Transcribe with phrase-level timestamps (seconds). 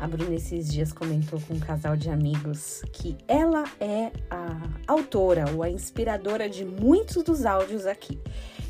[0.00, 5.44] A Bruna esses dias comentou com um casal de amigos que ela é a autora
[5.54, 8.18] ou a inspiradora de muitos dos áudios aqui.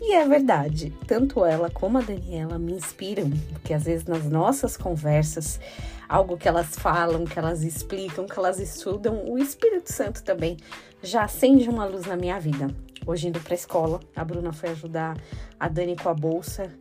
[0.00, 4.74] E é verdade, tanto ela como a Daniela me inspiram, porque às vezes nas nossas
[4.74, 5.60] conversas,
[6.08, 10.56] algo que elas falam, que elas explicam, que elas estudam, o Espírito Santo também
[11.02, 12.74] já acende uma luz na minha vida.
[13.06, 15.14] Hoje indo para a escola, a Bruna foi ajudar
[15.60, 16.72] a Dani com a bolsa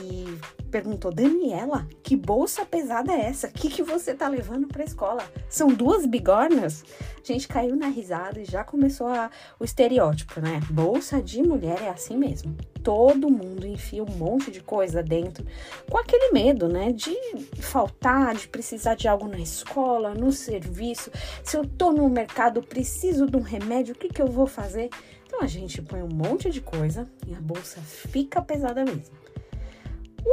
[0.00, 0.38] e
[0.70, 3.48] perguntou: Daniela, que bolsa pesada é essa?
[3.48, 5.22] O que, que você tá levando pra escola?
[5.48, 6.84] São duas bigornas?
[7.22, 10.60] A gente caiu na risada e já começou a, o estereótipo, né?
[10.70, 12.56] Bolsa de mulher é assim mesmo.
[12.82, 15.46] Todo mundo enfia um monte de coisa dentro,
[15.88, 16.90] com aquele medo, né?
[16.90, 17.14] De
[17.60, 21.10] faltar, de precisar de algo na escola, no serviço.
[21.44, 24.90] Se eu tô no mercado, preciso de um remédio, o que, que eu vou fazer?
[25.26, 29.22] Então a gente põe um monte de coisa e a bolsa fica pesada mesmo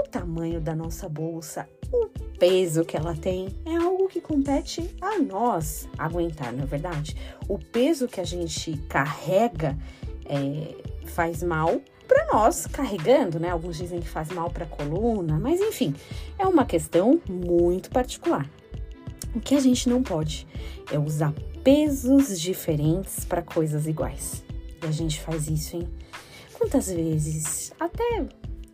[0.09, 5.88] tamanho da nossa bolsa, o peso que ela tem, é algo que compete a nós
[5.97, 7.16] aguentar, não é verdade?
[7.47, 9.78] O peso que a gente carrega
[10.25, 10.75] é,
[11.06, 13.50] faz mal para nós carregando, né?
[13.50, 15.94] Alguns dizem que faz mal para a coluna, mas enfim,
[16.38, 18.50] é uma questão muito particular.
[19.36, 20.47] O que a gente não pode
[20.91, 24.44] é usar pesos diferentes para coisas iguais.
[24.81, 25.88] E a gente faz isso, hein?
[26.53, 28.25] Quantas vezes, até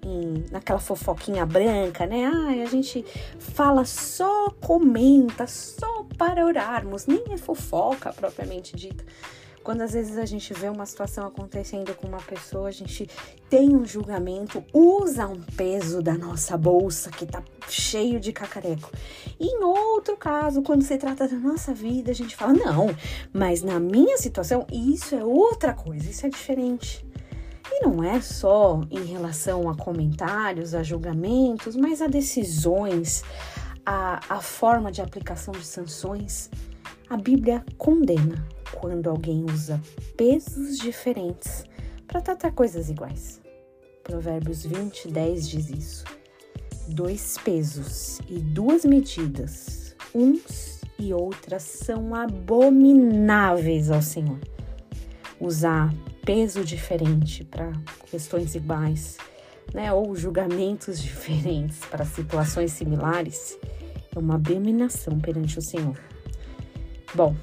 [0.06, 2.32] em, naquela fofoquinha branca, né?
[2.32, 3.04] Ai, a gente
[3.40, 9.04] fala só, comenta, só para orarmos, nem é fofoca propriamente dita.
[9.64, 13.10] Quando às vezes a gente vê uma situação acontecendo com uma pessoa, a gente
[13.50, 18.92] tem um julgamento, usa um peso da nossa bolsa que tá cheio de cacareco.
[19.40, 22.96] E em outro caso, quando se trata da nossa vida, a gente fala: não,
[23.34, 27.04] mas na minha situação, isso é outra coisa, isso é diferente.
[27.72, 33.24] E não é só em relação a comentários, a julgamentos, mas a decisões,
[33.86, 36.50] a, a forma de aplicação de sanções.
[37.10, 39.82] A Bíblia condena quando alguém usa
[40.16, 41.66] pesos diferentes
[42.08, 43.42] para tratar coisas iguais.
[44.04, 46.06] Provérbios 20, 10 diz isso.
[46.88, 54.40] Dois pesos e duas medidas, uns e outras, são abomináveis ao Senhor.
[55.40, 55.92] Usar
[56.26, 57.72] peso diferente para
[58.10, 59.18] questões iguais,
[59.74, 63.58] né, ou julgamentos diferentes para situações similares,
[64.14, 65.98] é uma abominação perante o Senhor.
[67.14, 67.36] Bom,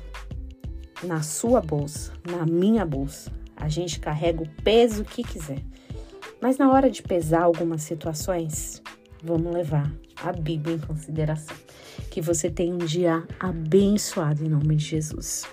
[1.03, 5.63] na sua bolsa, na minha bolsa, a gente carrega o peso que quiser.
[6.41, 8.83] Mas na hora de pesar algumas situações,
[9.23, 11.57] vamos levar a Bíblia em consideração.
[12.11, 15.47] Que você tenha um dia abençoado em nome de Jesus.